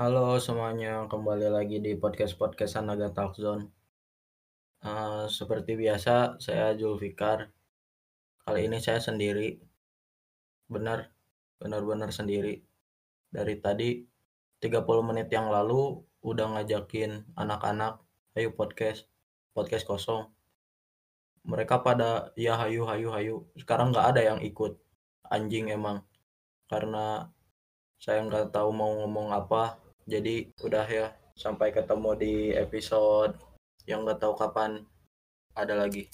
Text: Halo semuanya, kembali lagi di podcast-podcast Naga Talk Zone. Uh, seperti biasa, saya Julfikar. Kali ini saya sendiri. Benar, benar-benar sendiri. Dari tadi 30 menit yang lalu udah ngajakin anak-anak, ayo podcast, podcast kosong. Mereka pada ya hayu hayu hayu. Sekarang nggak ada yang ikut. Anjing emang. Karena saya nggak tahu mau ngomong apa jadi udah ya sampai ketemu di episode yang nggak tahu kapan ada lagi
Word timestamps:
Halo 0.00 0.40
semuanya, 0.40 1.04
kembali 1.12 1.52
lagi 1.52 1.76
di 1.76 1.92
podcast-podcast 1.92 2.80
Naga 2.80 3.12
Talk 3.12 3.36
Zone. 3.36 3.68
Uh, 4.80 5.28
seperti 5.28 5.76
biasa, 5.76 6.40
saya 6.40 6.72
Julfikar. 6.72 7.52
Kali 8.40 8.64
ini 8.64 8.80
saya 8.80 8.96
sendiri. 8.96 9.60
Benar, 10.72 11.12
benar-benar 11.60 12.16
sendiri. 12.16 12.64
Dari 13.28 13.60
tadi 13.60 14.00
30 14.64 14.80
menit 15.04 15.28
yang 15.28 15.52
lalu 15.52 16.00
udah 16.24 16.48
ngajakin 16.56 17.36
anak-anak, 17.36 18.00
ayo 18.40 18.56
podcast, 18.56 19.04
podcast 19.52 19.84
kosong. 19.84 20.32
Mereka 21.44 21.84
pada 21.84 22.32
ya 22.40 22.56
hayu 22.56 22.88
hayu 22.88 23.12
hayu. 23.12 23.36
Sekarang 23.52 23.92
nggak 23.92 24.16
ada 24.16 24.24
yang 24.24 24.40
ikut. 24.40 24.80
Anjing 25.28 25.68
emang. 25.68 26.08
Karena 26.72 27.28
saya 28.00 28.24
nggak 28.24 28.48
tahu 28.56 28.72
mau 28.72 28.96
ngomong 29.04 29.36
apa 29.36 29.89
jadi 30.10 30.50
udah 30.66 30.86
ya 30.90 31.06
sampai 31.38 31.70
ketemu 31.70 32.10
di 32.18 32.34
episode 32.58 33.38
yang 33.86 34.02
nggak 34.02 34.18
tahu 34.18 34.34
kapan 34.34 34.82
ada 35.54 35.78
lagi 35.78 36.10